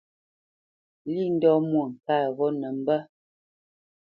[1.13, 2.99] Lî ndɔ́ Mwôŋkát ghó nə mbə́.